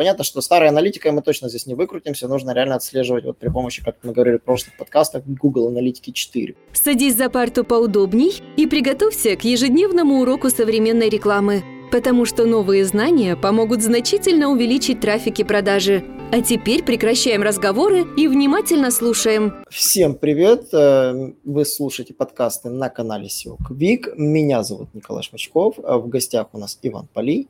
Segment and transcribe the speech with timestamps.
[0.00, 3.84] Понятно, что старой аналитикой мы точно здесь не выкрутимся, нужно реально отслеживать вот при помощи,
[3.84, 6.54] как мы говорили в прошлых подкастах, Google Аналитики 4.
[6.72, 13.36] Садись за парту поудобней и приготовься к ежедневному уроку современной рекламы, потому что новые знания
[13.36, 16.02] помогут значительно увеличить трафик и продажи.
[16.32, 19.52] А теперь прекращаем разговоры и внимательно слушаем.
[19.68, 20.72] Всем привет!
[20.72, 24.14] Э, вы слушаете подкасты на канале SEO Quick.
[24.16, 25.78] Меня зовут Николай Шмачков.
[25.84, 27.48] А в гостях у нас Иван Полей.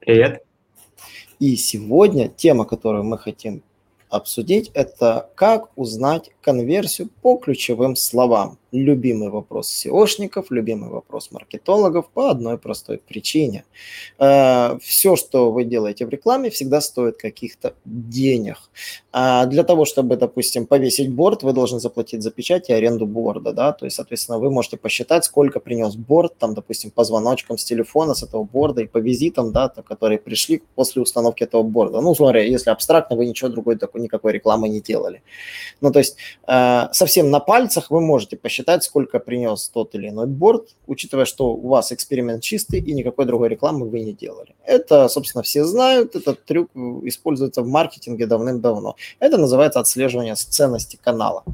[0.00, 0.44] Привет.
[1.38, 3.62] И сегодня тема, которую мы хотим
[4.08, 12.30] обсудить, это как узнать конверсию по ключевым словам любимый вопрос SEOшников, любимый вопрос маркетологов по
[12.30, 13.64] одной простой причине.
[14.18, 18.56] Э, Все, что вы делаете в рекламе, всегда стоит каких-то денег.
[19.12, 23.52] А для того, чтобы, допустим, повесить борт, вы должны заплатить за печать и аренду борда,
[23.52, 27.64] да, то есть, соответственно, вы можете посчитать, сколько принес борт, там, допустим, по звоночкам с
[27.64, 32.00] телефона, с этого борда и по визитам, да, которые пришли после установки этого борда.
[32.00, 35.22] Ну, смотря, если абстрактно, вы ничего другой, такой, никакой рекламы не делали.
[35.80, 36.16] Ну, то есть,
[36.48, 41.24] э, совсем на пальцах вы можете посчитать, посчитать, сколько принес тот или иной борт, учитывая,
[41.24, 44.54] что у вас эксперимент чистый и никакой другой рекламы вы не делали.
[44.64, 46.70] Это, собственно, все знают, этот трюк
[47.04, 48.96] используется в маркетинге давным-давно.
[49.20, 51.44] Это называется отслеживание ценности канала.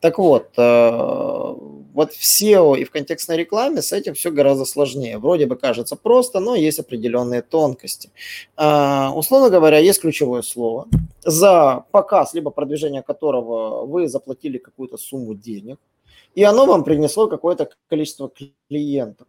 [0.00, 1.54] Так вот, э,
[1.94, 5.18] вот в SEO и в контекстной рекламе с этим все гораздо сложнее.
[5.18, 8.10] Вроде бы кажется просто, но есть определенные тонкости.
[8.56, 10.86] Э, условно говоря, есть ключевое слово,
[11.24, 15.78] за показ либо продвижение которого вы заплатили какую-то сумму денег,
[16.34, 18.30] и оно вам принесло какое-то количество
[18.68, 19.28] клиентов.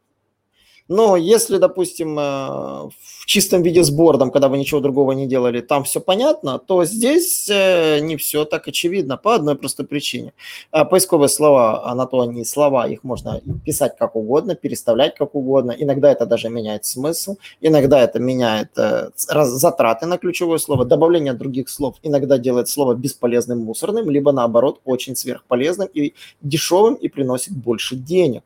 [0.88, 5.62] Но если, допустим, э, в чистом виде с бордом, когда вы ничего другого не делали,
[5.62, 10.34] там все понятно, то здесь э, не все так очевидно по одной простой причине.
[10.72, 15.36] А поисковые слова, а на то они слова, их можно писать как угодно, переставлять как
[15.36, 15.76] угодно.
[15.78, 21.70] Иногда это даже меняет смысл, иногда это меняет э, затраты на ключевое слово, добавление других
[21.70, 27.96] слов иногда делает слово бесполезным, мусорным, либо наоборот очень сверхполезным и дешевым и приносит больше
[27.96, 28.44] денег.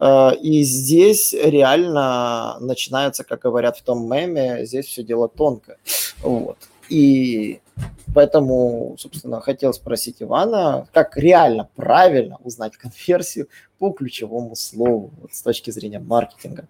[0.00, 5.76] Э, и здесь реально начинается, как говорят в том меме, здесь все дело тонко.
[6.22, 6.58] Вот.
[6.88, 7.60] И
[8.14, 15.42] поэтому, собственно, хотел спросить Ивана, как реально правильно узнать конверсию по ключевому слову вот, с
[15.42, 16.68] точки зрения маркетинга.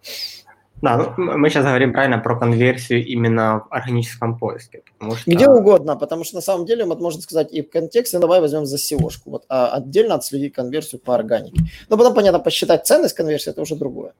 [0.83, 4.83] Да, ну, мы сейчас говорим правильно про конверсию именно в органическом поиске.
[4.99, 5.31] Потому что...
[5.31, 8.65] Где угодно, потому что на самом деле вот можно сказать и в контексте, давай возьмем
[8.67, 11.63] за SEO-шку, вот, а отдельно отследить конверсию по органике.
[11.89, 14.13] Но потом, понятно, посчитать ценность конверсии, это уже другое.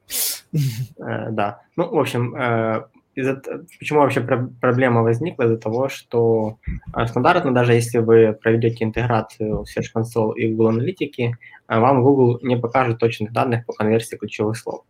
[0.99, 2.83] Э, да, ну, в общем, э,
[3.15, 3.41] из-за,
[3.79, 5.43] почему вообще проблема возникла?
[5.43, 6.57] Из-за того, что
[6.95, 12.57] э, стандартно, даже если вы проведете интеграцию Search Console и Google Аналитики, вам Google не
[12.57, 14.83] покажет точных данных по конверсии ключевых слов.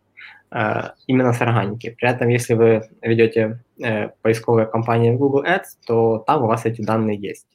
[0.54, 1.96] Э, именно с органики.
[1.98, 6.66] При этом, если вы ведете э, поисковые кампании в Google Ads, то там у вас
[6.66, 7.46] эти данные есть.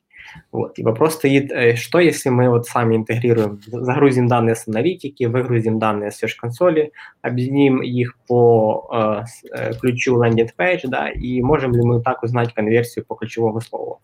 [0.52, 0.80] Вот.
[0.80, 5.78] И вопрос стоит, э, что если мы вот сами интегрируем, загрузим данные с аналитики, выгрузим
[5.78, 6.92] данные с Search консоли,
[7.22, 13.06] объединим их по э, ключу landing page, да, и можем ли мы так узнать конверсию
[13.06, 14.02] по ключевому слову?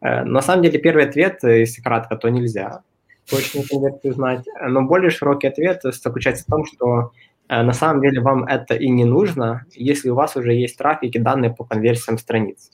[0.00, 2.80] Э, на самом деле первый ответ, если кратко, то нельзя
[3.28, 8.20] точно конверсию узнать, но более широкий ответ заключается в том, что Э, на самом деле
[8.20, 12.16] вам это и не нужно, если у вас уже есть трафик и данные по конверсиям
[12.16, 12.70] страниц.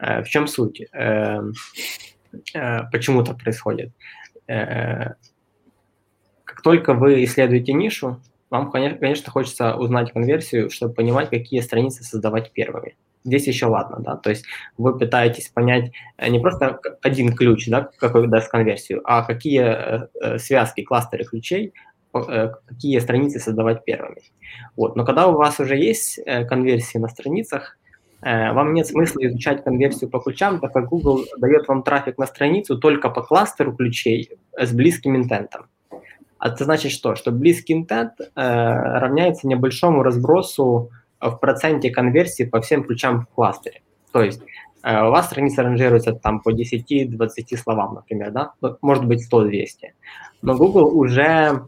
[0.00, 0.82] Э, в чем суть?
[0.92, 1.40] Э,
[2.90, 3.92] почему это происходит?
[4.46, 5.16] Как
[6.64, 8.20] только вы исследуете нишу,
[8.50, 12.96] вам, конечно, хочется узнать конверсию, чтобы понимать, какие страницы создавать первыми.
[13.24, 14.46] Здесь еще ладно, да, то есть
[14.76, 21.24] вы пытаетесь понять не просто один ключ, да, какой даст конверсию, а какие связки, кластеры
[21.24, 24.22] ключей Э, какие страницы создавать первыми.
[24.76, 24.96] Вот.
[24.96, 27.78] Но когда у вас уже есть э, конверсии на страницах,
[28.20, 32.26] э, вам нет смысла изучать конверсию по ключам, так как Google дает вам трафик на
[32.26, 35.66] страницу только по кластеру ключей с близким интентом.
[36.38, 37.14] А это значит что?
[37.14, 40.90] Что близкий интент э, равняется небольшому разбросу
[41.20, 43.82] в проценте конверсии по всем ключам в кластере.
[44.12, 44.42] То есть
[44.82, 48.52] э, у вас страница ранжируется там по 10-20 словам, например, да?
[48.82, 49.92] может быть 100-200.
[50.42, 51.64] Но Google уже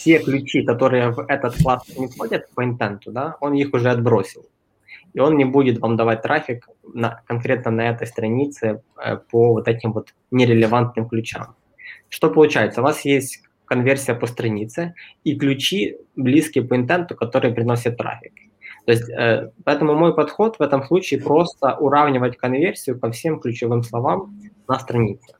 [0.00, 4.46] все ключи, которые в этот класс не входят по интенту, да, он их уже отбросил.
[5.12, 9.68] И он не будет вам давать трафик на, конкретно на этой странице э, по вот
[9.68, 11.54] этим вот нерелевантным ключам.
[12.08, 12.80] Что получается?
[12.80, 14.94] У вас есть конверсия по странице
[15.24, 18.32] и ключи близкие по интенту, которые приносят трафик.
[18.86, 23.82] То есть, э, поэтому мой подход в этом случае просто уравнивать конверсию по всем ключевым
[23.82, 24.34] словам
[24.66, 25.34] на странице.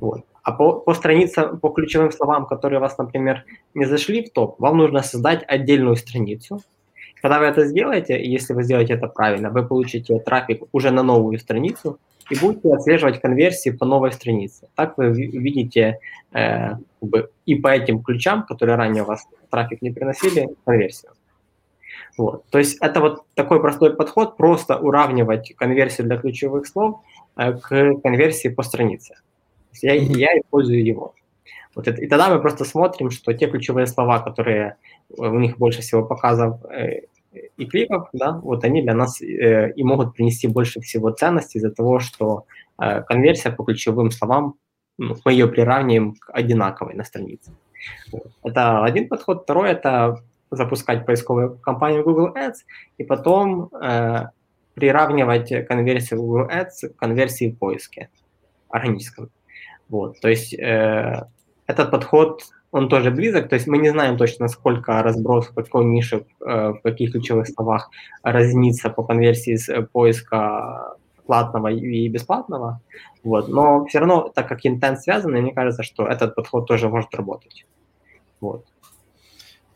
[0.00, 0.24] Вот.
[0.44, 3.44] А по, по страницам, по ключевым словам, которые у вас, например,
[3.74, 6.60] не зашли в топ, вам нужно создать отдельную страницу,
[7.22, 11.38] когда вы это сделаете, если вы сделаете это правильно, вы получите трафик уже на новую
[11.38, 11.98] страницу
[12.28, 14.68] и будете отслеживать конверсии по новой странице.
[14.74, 15.98] Так вы видите
[16.34, 16.72] э,
[17.46, 21.12] и по этим ключам, которые ранее у вас трафик не приносили, конверсию.
[22.18, 22.44] Вот.
[22.50, 27.00] То есть это вот такой простой подход, просто уравнивать конверсию для ключевых слов
[27.36, 29.14] э, к конверсии по странице.
[29.82, 31.14] Я, я использую его.
[31.74, 34.76] Вот это, и тогда мы просто смотрим, что те ключевые слова, которые
[35.16, 37.02] у них больше всего показов э,
[37.56, 41.70] и кликов, да, вот они для нас э, и могут принести больше всего ценности из-за
[41.70, 42.46] того, что
[42.80, 44.54] э, конверсия по ключевым словам,
[44.98, 47.52] ну, мы ее приравниваем к одинаковой на странице.
[48.12, 48.30] Вот.
[48.44, 49.42] Это один подход.
[49.42, 52.58] Второй– это запускать поисковую кампанию Google Ads
[52.98, 54.28] и потом э,
[54.74, 58.10] приравнивать конверсию Google Ads к конверсии в поиске
[58.68, 59.30] органическом.
[59.88, 61.26] Вот, то есть э,
[61.66, 65.84] этот подход, он тоже близок, то есть мы не знаем точно, сколько разброс, в какой
[65.84, 67.90] нише, э, в каких ключевых словах
[68.22, 70.96] разнится по конверсии с поиска
[71.26, 72.80] платного и бесплатного,
[73.22, 77.14] вот, но все равно, так как интент связаны, мне кажется, что этот подход тоже может
[77.14, 77.66] работать.
[78.40, 78.64] Вот.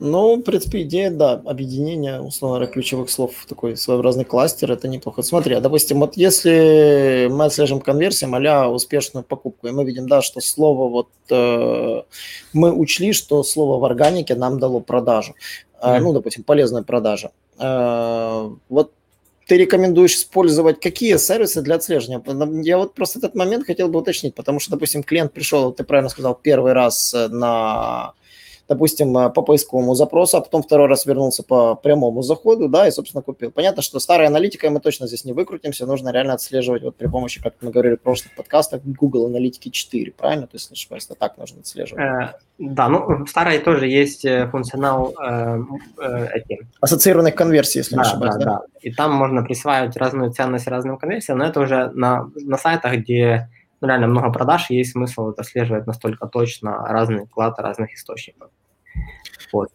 [0.01, 4.87] Ну, в принципе, идея, да, объединение, условно говоря, ключевых слов в такой своеобразный кластер, это
[4.87, 5.23] неплохо.
[5.23, 10.23] Смотри, а, допустим, вот если мы отслежим конверсиям а успешную покупку, и мы видим, да,
[10.23, 12.03] что слово вот, э,
[12.53, 15.35] мы учли, что слово в органике нам дало продажу,
[15.83, 15.99] mm-hmm.
[15.99, 17.31] ну, допустим, полезную продажу.
[17.59, 18.93] Э, вот
[19.49, 22.23] ты рекомендуешь использовать какие сервисы для отслеживания?
[22.63, 26.11] Я вот просто этот момент хотел бы уточнить, потому что, допустим, клиент пришел, ты правильно
[26.11, 28.13] сказал, первый раз на
[28.69, 32.91] допустим, э, по поисковому запросу, а потом второй раз вернулся по прямому заходу, да, и,
[32.91, 33.51] собственно, купил.
[33.51, 37.43] Понятно, что старой аналитикой мы точно здесь не выкрутимся, нужно реально отслеживать вот при помощи,
[37.43, 40.47] как мы говорили в прошлых подкастах, Google Аналитики 4, правильно?
[40.47, 42.05] То есть, ошибаюсь, так нужно отслеживать.
[42.05, 45.61] Э, да, ну, в старой тоже есть э, функционал э,
[46.03, 46.59] э, эти.
[46.81, 48.51] ассоциированных конверсий, если да, не ошибаюсь, да, да?
[48.51, 48.61] да.
[48.83, 53.49] И там можно присваивать разную ценность разным конверсиям, но это уже на, на сайтах, где
[53.81, 58.51] ну, реально много продаж, есть смысл это отслеживать настолько точно разный вклад разных источников.
[59.53, 59.71] Вот.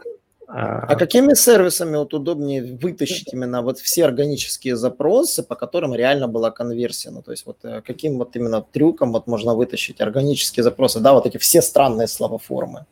[0.47, 6.27] А, а какими сервисами вот удобнее вытащить именно вот все органические запросы, по которым реально
[6.27, 7.11] была конверсия?
[7.11, 11.13] Ну, то есть вот э, каким вот именно трюком вот можно вытащить органические запросы, да,
[11.13, 12.85] вот эти все странные словоформы?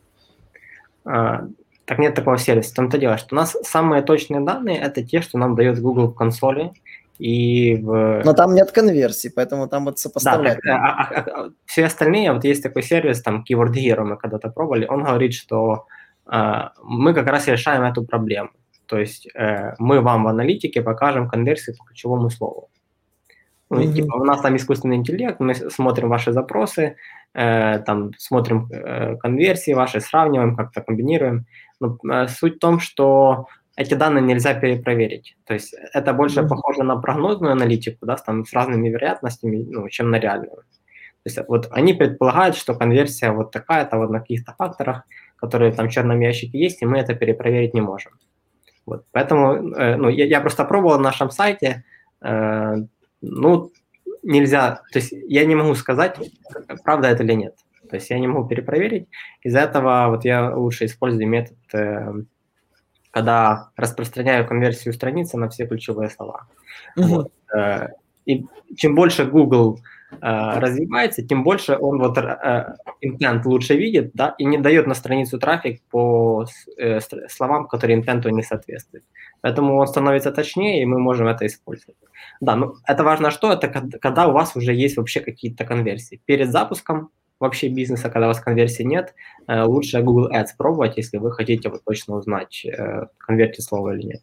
[1.04, 1.46] А,
[1.84, 2.72] так нет такого сервиса.
[2.72, 6.08] В том-то дело, что у нас самые точные данные– это те, что нам дает Google
[6.08, 6.72] в консоли,
[7.18, 8.22] и в...
[8.24, 10.58] Но там нет конверсии, поэтому там вот сопоставлять.
[10.64, 14.48] Да, а, а, а, все остальные, вот есть такой сервис, там Keyword Hero мы когда-то
[14.50, 15.86] пробовали, он говорит, что
[16.26, 18.50] а, мы как раз решаем эту проблему.
[18.86, 22.68] То есть э, мы вам в аналитике покажем конверсию по ключевому слову.
[23.70, 23.92] Ну, mm-hmm.
[23.94, 26.96] типа, у нас там искусственный интеллект, мы смотрим ваши запросы,
[27.32, 31.46] э, там смотрим э, конверсии ваши, сравниваем, как-то комбинируем.
[31.80, 35.36] Но э, суть в том, что эти данные нельзя перепроверить.
[35.46, 36.48] То есть это больше mm-hmm.
[36.48, 40.56] похоже на прогнозную аналитику, да, там с разными вероятностями, ну, чем на реальную.
[40.56, 45.04] То есть вот они предполагают, что конверсия вот такая-то вот на каких-то факторах,
[45.36, 48.12] которые там в черном ящике есть, и мы это перепроверить не можем.
[48.84, 51.84] Вот, поэтому, э, ну, я, я просто пробовал на нашем сайте,
[52.20, 52.74] э,
[53.20, 53.70] ну,
[54.24, 56.18] нельзя, то есть я не могу сказать,
[56.84, 57.54] правда это или нет.
[57.88, 59.08] То есть я не могу перепроверить.
[59.42, 62.12] Из-за этого вот я лучше использую метод, э,
[63.12, 66.48] когда распространяю конверсию страницы на все ключевые слова.
[66.98, 67.02] Mm-hmm.
[67.04, 67.88] Вот, э,
[68.26, 68.44] и
[68.76, 69.78] чем больше Google
[70.20, 74.94] Э, развивается, тем больше он вот э, интент лучше видит, да, и не дает на
[74.94, 76.46] страницу трафик по
[77.28, 79.04] словам, которые интенту не соответствуют.
[79.40, 81.96] Поэтому он становится точнее, и мы можем это использовать.
[82.40, 83.52] Да, ну это важно что?
[83.52, 86.20] Это когда у вас уже есть вообще какие-то конверсии.
[86.26, 87.10] Перед запуском
[87.42, 89.14] вообще бизнеса, когда у вас конверсии нет,
[89.48, 92.64] лучше Google Ads пробовать, если вы хотите вот точно узнать,
[93.18, 94.22] конвертит слово или нет.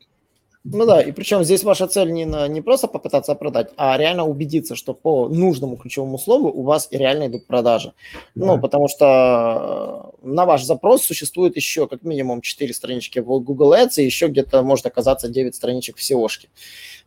[0.66, 4.26] Ну да, и причем здесь ваша цель не, на, не просто попытаться продать, а реально
[4.26, 7.94] убедиться, что по нужному ключевому слову у вас реально идут продажи.
[8.36, 8.46] Да.
[8.46, 13.74] Ну, потому что э, на ваш запрос существует еще как минимум 4 странички в Google
[13.74, 16.50] Ads и еще где-то может оказаться 9 страничек в SEO-шке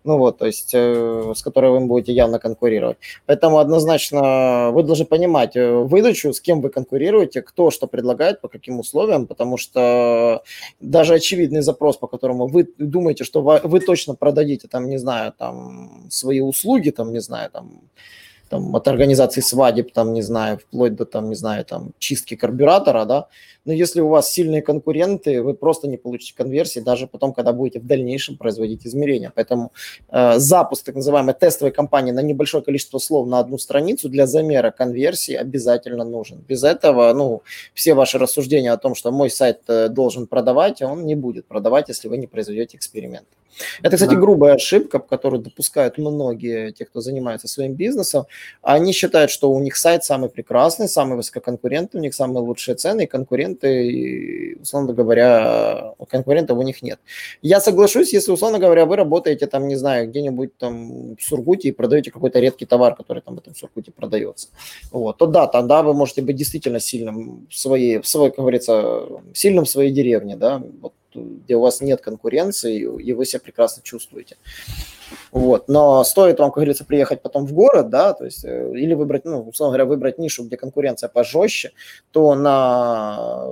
[0.05, 2.99] ну вот, то есть э, с которой вы будете явно конкурировать.
[3.27, 8.49] Поэтому однозначно вы должны понимать э, выдачу, с кем вы конкурируете, кто что предлагает, по
[8.49, 10.43] каким условиям, потому что
[10.81, 15.33] даже очевидный запрос, по которому вы думаете, что вы, вы точно продадите, там, не знаю,
[15.37, 17.81] там, свои услуги, там, не знаю, там,
[18.53, 23.07] там, от организации свадеб, там, не знаю, вплоть до, там, не знаю, там, чистки карбюратора,
[23.07, 23.29] да,
[23.65, 27.81] но если у вас сильные конкуренты, вы просто не получите конверсии, даже потом, когда будете
[27.81, 29.33] в дальнейшем производить измерения.
[29.35, 29.73] Поэтому
[30.11, 34.71] э, запуск так называемой тестовой кампании на небольшое количество слов на одну страницу для замера
[34.71, 36.45] конверсии обязательно нужен.
[36.47, 37.41] Без этого, ну,
[37.73, 41.89] все ваши рассуждения о том, что мой сайт э, должен продавать, он не будет продавать,
[41.89, 43.27] если вы не произведете эксперимент.
[43.83, 44.21] Это, кстати, да.
[44.21, 48.25] грубая ошибка, которую допускают многие, те, кто занимается своим бизнесом.
[48.63, 53.05] Они считают, что у них сайт самый прекрасный, самый высококонкурентный, у них самые лучшие цены,
[53.05, 56.99] и конкуренты, условно говоря, конкурентов у них нет.
[57.43, 61.73] Я соглашусь, если, условно говоря, вы работаете там, не знаю, где-нибудь там в Сургуте и
[61.73, 64.49] продаете какой-то редкий товар, который там в этом Сургуте продается,
[64.91, 69.03] вот, то да, тогда вы можете быть действительно сильным в своей, в своей, как говорится,
[69.35, 73.83] сильным в своей деревне, да, вот где у вас нет конкуренции, и вы себя прекрасно
[73.83, 74.37] чувствуете.
[75.31, 75.69] Вот.
[75.69, 79.25] Но стоит вам, как говорится, приехать потом в город, да, то есть, э, или выбрать,
[79.25, 81.73] ну, условно говоря, выбрать нишу, где конкуренция пожестче,
[82.13, 83.51] то на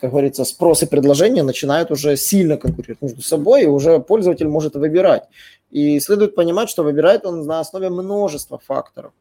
[0.00, 4.74] как говорится, спрос и предложение начинают уже сильно конкурировать между собой, и уже пользователь может
[4.74, 5.24] выбирать.
[5.70, 9.12] И следует понимать, что выбирает он на основе множества факторов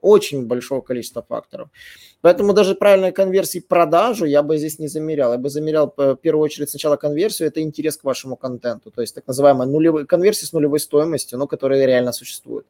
[0.00, 1.68] очень большого количества факторов.
[2.20, 5.32] Поэтому даже правильной конверсии продажу я бы здесь не замерял.
[5.32, 9.14] Я бы замерял в первую очередь сначала конверсию, это интерес к вашему контенту, то есть
[9.14, 12.66] так называемая нулевая конверсия с нулевой стоимостью, но которая реально существует.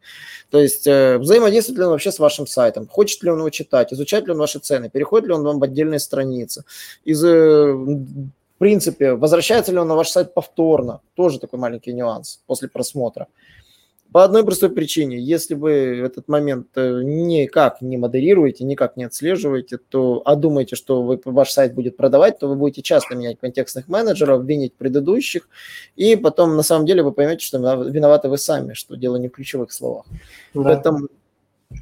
[0.51, 3.93] То есть э, взаимодействует ли он вообще с вашим сайтом, хочет ли он его читать,
[3.93, 6.65] изучает ли он ваши цены, переходит ли он вам в отдельные страницы,
[7.05, 7.73] из э,
[8.59, 13.29] в принципе, возвращается ли он на ваш сайт повторно, тоже такой маленький нюанс после просмотра.
[14.11, 15.19] По одной простой причине.
[15.19, 21.03] Если вы этот момент э, никак не модерируете, никак не отслеживаете, то, а думаете, что
[21.03, 25.49] вы, ваш сайт будет продавать, то вы будете часто менять контекстных менеджеров, винить предыдущих,
[25.95, 29.33] и потом на самом деле вы поймете, что виноваты вы сами, что дело не в
[29.33, 30.07] ключевых словах.
[30.55, 30.63] Да.
[30.63, 31.09] Поэтому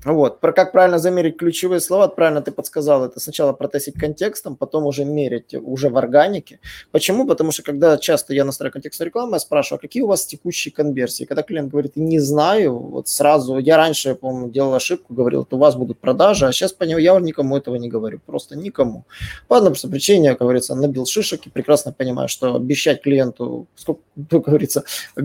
[0.05, 0.41] вот.
[0.41, 5.05] Про как правильно замерить ключевые слова, правильно ты подсказал, это сначала протестить контекстом, потом уже
[5.05, 6.59] мерить уже в органике.
[6.91, 7.25] Почему?
[7.25, 10.73] Потому что когда часто я настраиваю контекстную рекламу, я спрашиваю, а какие у вас текущие
[10.73, 11.25] конверсии?
[11.25, 15.57] Когда клиент говорит, не знаю, вот сразу, я раньше, я помню, делал ошибку, говорил, что
[15.57, 19.05] у вас будут продажи, а сейчас понял, я никому этого не говорю, просто никому.
[19.47, 24.01] По одной простой причине, как говорится, набил шишек и прекрасно понимаю, что обещать клиенту, сколько,
[24.31, 24.83] как говорится,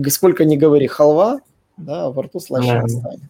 [0.08, 1.40] сколько не говори, халва,
[1.76, 2.86] да, во рту слаще yeah.
[2.86, 3.20] станет.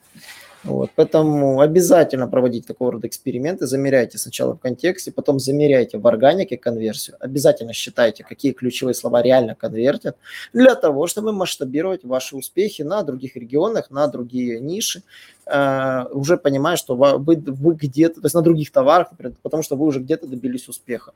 [0.65, 6.57] Вот, поэтому обязательно проводить такого рода эксперименты, замеряйте сначала в контексте, потом замеряйте в органике
[6.57, 10.17] конверсию, обязательно считайте, какие ключевые слова реально конвертят,
[10.53, 15.03] для того, чтобы масштабировать ваши успехи на других регионах, на другие ниши,
[15.47, 19.09] э, уже понимая, что вы, вы где-то, то есть на других товарах,
[19.43, 21.13] потому что вы уже где-то добились успеха.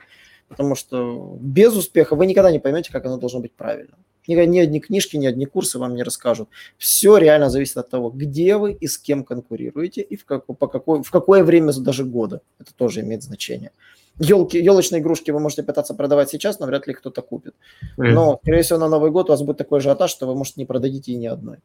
[0.48, 3.96] Потому что без успеха вы никогда не поймете, как оно должно быть правильно.
[4.28, 6.48] Ни, ни одни книжки, ни одни курсы вам не расскажут.
[6.78, 10.66] Все реально зависит от того, где вы и с кем конкурируете, и в, как, по
[10.66, 12.40] какой, в какое время даже года.
[12.58, 13.70] Это тоже имеет значение.
[14.18, 17.54] Елки, елочные игрушки вы можете пытаться продавать сейчас, но вряд ли кто-то купит.
[17.98, 20.56] Но, скорее всего, на Новый год у вас будет такой же ажиотаж, что вы, может,
[20.56, 21.58] не продадите и ни одной.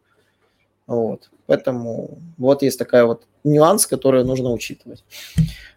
[0.91, 1.29] Вот.
[1.47, 5.05] Поэтому вот есть такая вот нюанс, который нужно учитывать.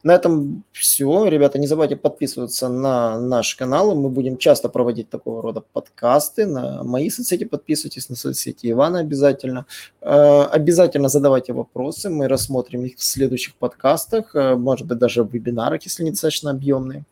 [0.03, 1.29] На этом все.
[1.29, 3.95] Ребята, не забывайте подписываться на наш канал.
[3.95, 6.47] Мы будем часто проводить такого рода подкасты.
[6.47, 9.67] На мои соцсети подписывайтесь, на соцсети Ивана обязательно.
[10.01, 12.11] Э, обязательно задавайте вопросы.
[12.11, 17.05] Мы рассмотрим их в следующих подкастах, э, может быть, даже в вебинарах, если недостаточно объемные.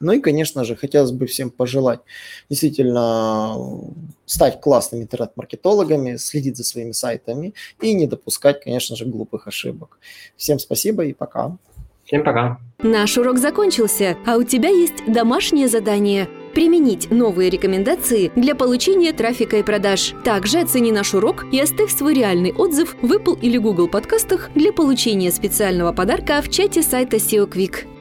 [0.00, 2.00] Ну и, конечно же, хотелось бы всем пожелать
[2.48, 3.56] действительно
[4.26, 9.98] стать классными интернет-маркетологами, следить за своими сайтами и не допускать, конечно же, глупых ошибок.
[10.36, 11.56] Всем спасибо и пока.
[12.04, 12.58] Всем пока.
[12.78, 19.58] Наш урок закончился, а у тебя есть домашнее задание– применить новые рекомендации для получения трафика
[19.58, 20.14] и продаж.
[20.24, 24.72] Также оцени наш урок и оставь свой реальный отзыв в Apple или Google подкастах для
[24.72, 27.97] получения специального подарка в чате сайта SEO Quick.